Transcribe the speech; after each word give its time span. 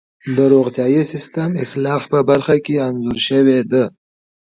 د 0.35 0.37
روغتیايي 0.53 1.01
سیستم 1.11 1.49
اصلاح 1.63 2.01
په 2.11 2.19
برخه 2.29 2.55
کې 2.65 2.75
انځور 2.87 3.17
شوې 3.27 3.59
ده. 3.71 3.83